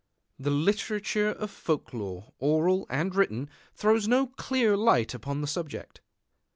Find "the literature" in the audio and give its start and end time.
0.39-1.29